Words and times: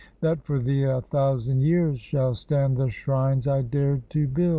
That 0.21 0.41
for 0.41 0.57
thee 0.57 0.81
a 0.81 0.99
thousand 0.99 1.59
years 1.61 1.99
shall 1.99 2.33
stand 2.33 2.75
the 2.75 2.89
shrines 2.89 3.45
I 3.47 3.61
dared 3.61 4.09
to 4.09 4.27
build? 4.27 4.49